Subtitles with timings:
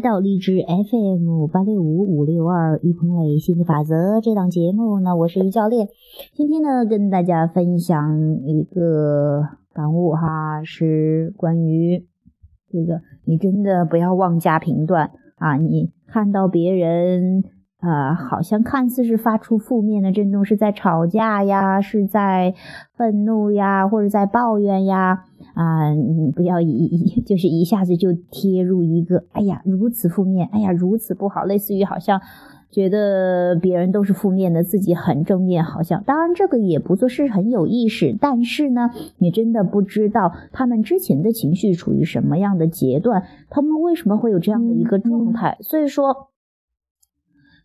[0.00, 5.88] 到荔枝 FM 八六五五六二一鹏磊心理法则这档节目呢，我是于教练。
[6.34, 9.42] 今天呢，跟大家分享一个
[9.72, 12.06] 感悟哈，是关于
[12.70, 15.56] 这个，你真的不要妄加评断啊！
[15.56, 17.44] 你看到别人。
[17.80, 22.54] 啊，好像看似是发出负面的震动，是在吵架呀，是在
[22.96, 25.24] 愤怒呀，或者在抱怨呀。
[25.54, 32.20] 啊，你不要一就是一下子就贴入一个，哎呀，如此负面，哎呀，如此不好，类似于好像
[32.68, 36.02] 觉得别人都是负面的，自己很正面，好像。
[36.02, 46.28] 当然，这个也不做是很有意识，但是呢，你真的不知道他们之前的情绪处于什么样的阶段，他们为什么会有这样的一个状态，所以说。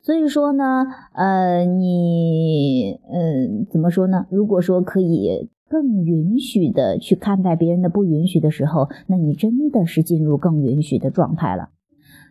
[0.03, 4.27] 所以说呢，呃，你，嗯，怎么说呢？
[4.29, 11.69] 如果说可以更允许的去看待别人的不允许的时候，那你真的是进入更允许的状态了。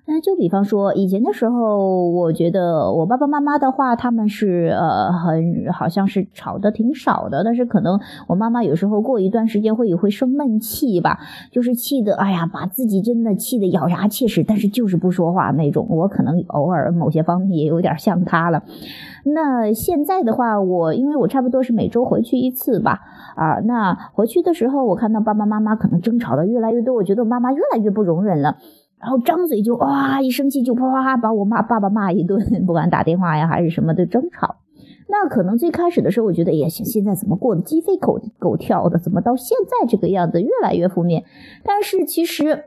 [0.05, 11.21] 那就比方说，以前的时候，我觉得我爸爸妈妈的话，他们是呃很好像是吵的挺少的，但是可能我妈妈有时候过一段时间会会生闷气吧，
[11.53, 15.87] 就是气的，哎呀，把自己真的气得咬牙切齿，但是就是不说话那种。
[15.89, 18.65] 我可能偶尔某些方面也有点像他了。
[19.25, 22.99] 那现在的话，我因为我差不多是每周回去一次吧，
[23.37, 28.57] 啊，那回去的时候，我看到爸爸妈妈可能争吵的越来越多，我觉得我妈妈越来越不容忍了。
[29.03, 34.57] 然后张嘴就哇，一生气就啪啪啪把我骂爸爸骂一顿， 不管打电话呀还是什么的争吵。
[35.09, 38.99] 那可能最开始的时候，我觉得，哎呀，现在怎么过得鸡飞狗狗跳的？
[39.01, 41.25] 怎么到现在这个样子，越来越负面？
[41.65, 42.67] 但是其实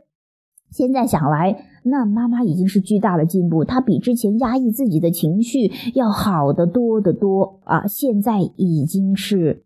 [0.69, 7.87] 现在想来，那妈妈已经是巨大的进步，她比之前压抑自己的情绪要好得多得多啊！
[7.87, 9.63] 现在已经是，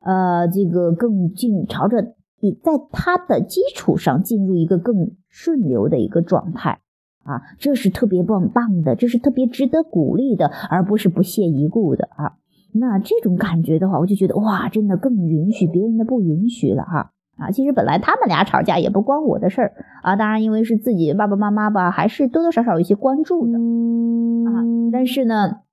[0.00, 2.14] 呃，这个更进朝着。
[2.40, 6.80] 你在他的基础上进入一个更顺流的一个状态
[7.24, 12.36] 啊，这是特别棒棒的，这是特别值得鼓励的，而不是不屑一顾的啊。
[12.72, 17.50] 那这种感觉的话，我就觉得哇，真的更允许别人的不允许了哈啊。
[17.50, 19.72] 其实本来他们俩吵架也不关我的事儿
[20.02, 24.64] 啊，当然因为是自己爸爸妈妈吧，还是多多少少有些关注的啊。
[24.92, 25.65] 但是呢。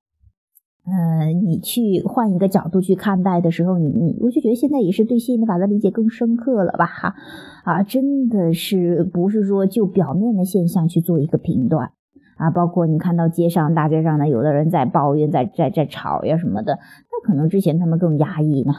[0.86, 6.86] 嗯，你去换一个角度去看待的时候，你你，我就觉得现在也是对吸引力法则理解更深刻了吧？
[6.86, 7.16] 哈，
[7.64, 11.92] 啊，真的是不是说就表面的现象去做一个评断
[12.36, 12.52] 啊？
[12.52, 18.74] 包括你看到街上大街上呢，有的人在抱怨，在在在吵呀什么的，那可能之前他们更压抑呢。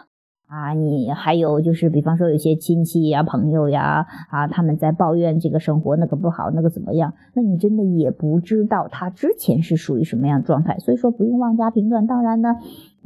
[0.54, 7.12] 啊，你还有就是，比方说有些亲戚呀、朋友呀，啊，他们在抱怨这个生活那个不好，那个怎么样？
[7.34, 12.06] 那你真的也不知道他之前是属于什么样的状态，所以说不用妄加评断。
[12.06, 12.56] 当然呢。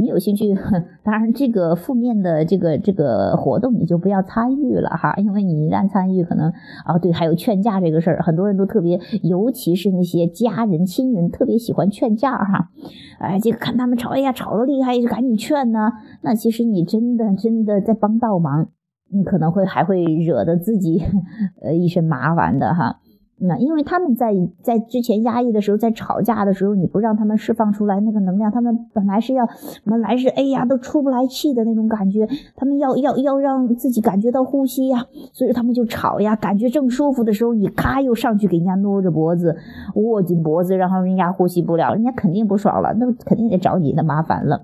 [0.01, 0.55] 你有兴趣，
[1.03, 6.53] 当然这个负面的这个这个活动你就不要参与了哈，因为你一旦参与，可能
[6.85, 12.71] 啊对，还有劝架这个事儿，很多人都特别，尤其是那些家人亲人特别喜欢劝架哈，
[13.19, 15.91] 哎，这个看他们吵，哎呀吵得厉害就赶紧劝呢，
[16.23, 18.69] 那其实你真的真的在帮倒忙，
[19.11, 21.03] 你可能会还会惹得自己
[21.61, 23.01] 呃一身麻烦的哈。
[23.41, 29.49] 那因为他们在在之前压抑的时候，在吵架的时候，你不让他们释放出来那个能量，他们本来是要
[29.85, 39.57] 本来是哎呀都出不来气的那种感觉，他们要要要让自己感觉到呼吸呀，所以他们就吵呀，感觉正舒服的时候，你咔又上去给人家挪着脖子，
[39.95, 44.63] 握紧脖子，然后人家呼吸不了，人家肯定不爽了，那肯定得找你的麻烦了。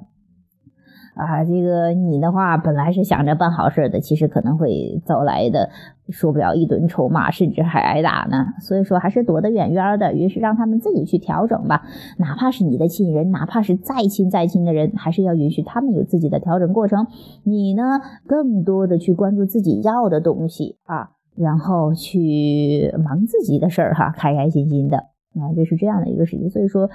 [1.15, 5.71] 啊，这个你的话本来是想着办好事的，其实可能会遭来的
[6.09, 8.47] 受不了一顿臭骂，甚至还挨打呢。
[8.61, 11.83] 所以说还是躲得远远的，于是让他们自己去调整吧。
[12.19, 17.07] 哪怕是你的亲人，哪怕是再亲再亲的人，还是要允许他们有自己的调整过程。
[17.45, 26.51] 你呢，更多的去关注自己要的东西啊，然后去忙自己的事儿哈，开开心心的啊，这是这样的一个事情。
[26.51, 26.91] 所以说，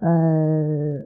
[0.00, 1.01] 呃。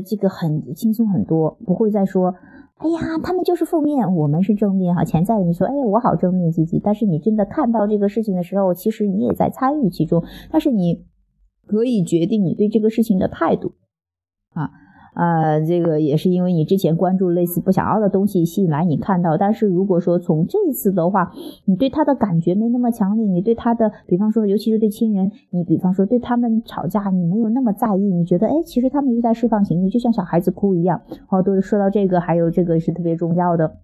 [0.00, 2.34] 这个很轻松很多，不会再说，
[2.76, 5.04] 哎呀，他们就是负面，我们是正面哈。
[5.04, 11.04] 潜在的你说，哎，我好正面积极，但是你真的看到这个事情的时候，其实你也在参与其中，但是你
[11.66, 13.72] 可以决定你对这个事情的态度
[14.54, 14.70] 啊。
[15.14, 21.30] 呃，这个也是因为你之前关注类似不想要的东西吸引来你看到，但是如果说从这次的话，
[21.66, 31.02] 你对他的感觉没那么强烈，你对他的，比方说尤其是对亲人，你比方说对他们吵架，你没有那么在意，你觉得哎，其实他们就在释放情绪，就像小孩子哭一样。
[31.28, 33.76] 哦，对说到这个，还有这个是特别重要的。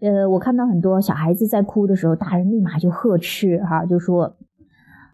[0.00, 4.36] 呃，我看到很多小孩子在哭的时候，大人立马就呵斥哈，就说。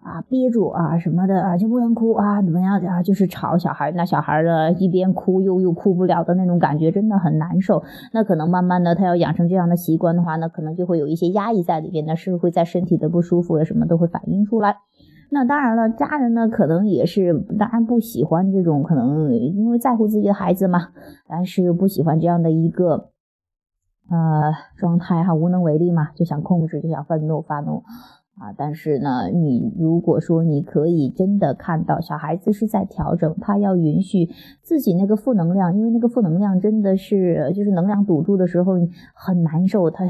[0.02, 3.02] 啊，憋住啊，什么的啊，就不能哭啊，怎么样的啊？
[3.02, 7.82] 就是吵小孩，那小孩的一边哭又又哭不了的那种感觉，真的很难受。
[8.12, 14.76] 那可能慢慢的，他要养成这样的习惯的话，那可能就会有一些压抑在里边，那是会在身体的不舒服呀什么都会反映出来。
[15.30, 20.88] 那当然了，家人呢可能也是当然不喜欢这种，可能因为在乎自己的孩子嘛，
[21.28, 23.10] 但是又不喜欢这样的一个
[24.10, 27.84] 呃状态哈，无能为力嘛，就想控制，就想愤怒发怒。
[28.40, 34.30] 啊，但是呢，你如果说你可以真的看到小孩子是在调整，他要允许
[34.62, 38.72] 自己那个负能量，因为那个负能量真的是就是能量堵住的时候
[39.12, 40.06] 很难受，他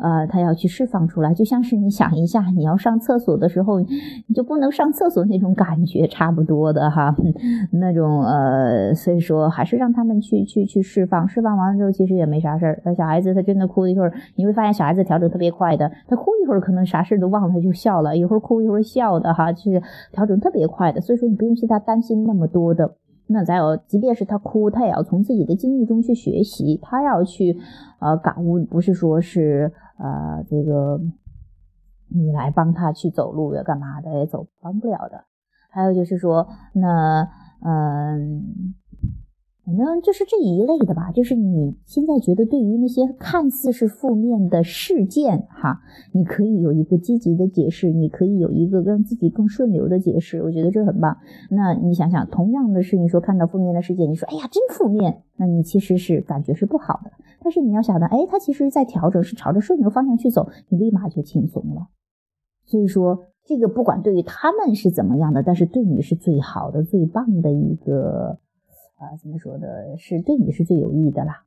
[0.00, 7.14] 呃他要去释放出来，就像是你想一下，你要上厕所的时候，你就不能上厕所那种感觉差不多的哈，
[7.70, 12.82] 那种呃，所以说还是让他们去去去释放，释放完了之后其实也没啥事儿。
[12.84, 17.51] 那小孩子他真的哭一会儿，你会发现小孩子调整特别快的，他哭一会儿可能啥事都忘了。
[17.52, 22.96] 他就笑了一会儿，哭一会儿笑的哈，就是调整特别快的，所以说你不用替他担心那么多的。
[23.26, 27.56] 那再有，即便是他哭，他也要从自己的经历中去学习，他要去
[28.00, 30.98] 呃感悟，不是说是呃这个
[32.08, 35.24] 你来帮他去走路要干嘛的，也走帮不了的。
[35.70, 37.28] 还有就是说，那
[37.64, 38.74] 嗯。
[39.76, 45.80] 反正就是这一类的吧，就是你现在觉得对于那些看似是负面的事件，哈，
[46.12, 51.16] 你可以有一个积极的解释，你可以有一个让自己更顺流的解释，我觉得这很棒。
[51.50, 57.10] 那你想想，同样的事情，说看到负面的事件，你说哎呀真负面，那你其实是感觉是不好的。
[57.42, 61.88] 但是你要想到，哎，他其实在调整，是朝着顺流方向去走，你立马就轻松了。
[62.64, 68.38] 所以说，这个不管对于他们是怎么样的，但是对你是最好的、最棒的一个。
[69.02, 71.44] 啊，怎么说的，是对你是最有益的啦。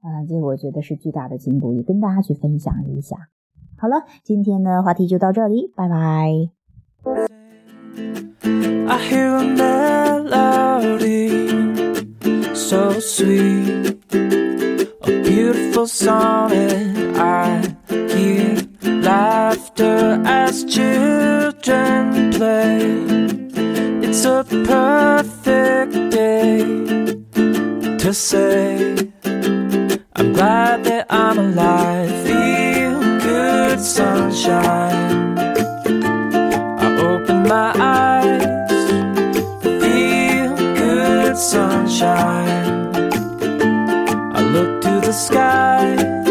[0.00, 3.28] 啊，这我觉得是巨大的进步，也跟大家去分享一下。
[3.76, 6.50] 好了，今天的话题就到这里，拜拜。
[15.80, 16.97] It's
[28.08, 28.96] to say
[30.16, 32.10] I'm glad that I'm alive.
[32.26, 35.36] Feel good sunshine.
[36.84, 38.44] I open my eyes.
[39.62, 42.96] Feel good sunshine.
[44.34, 46.27] I look to the sky.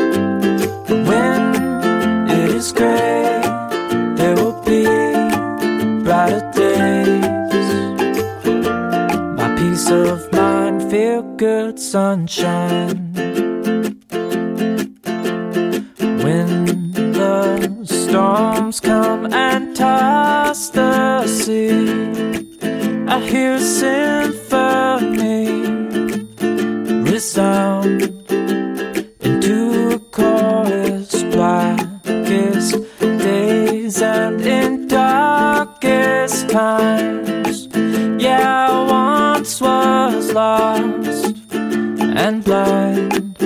[11.97, 13.11] Sunshine.
[16.23, 21.89] When the storms come and toss the sea,
[23.13, 25.45] I hear a symphony
[27.09, 28.03] resound
[29.29, 29.55] into
[29.95, 32.75] a chorus, blackest
[33.25, 37.67] days and in darkest times.
[38.23, 40.96] Yeah, I once was lost
[42.17, 43.37] and blind.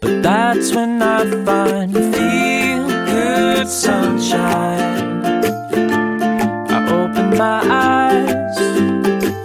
[0.00, 5.24] But that's when I find feel good sunshine.
[6.74, 8.58] I open my eyes,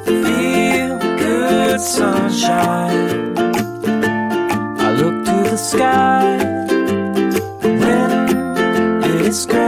[0.06, 3.38] feel good sunshine.
[4.86, 6.38] I look to the sky
[7.82, 8.12] when
[9.04, 9.63] it is gray.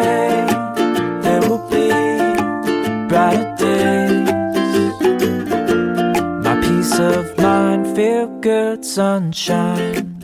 [7.26, 10.15] Of mind, feel good sunshine.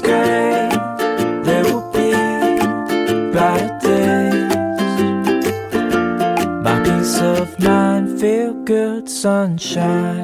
[0.00, 0.68] Gray.
[1.44, 2.12] There will be
[3.32, 4.54] brighter days.
[6.66, 10.21] My peace of mind, feel good sunshine.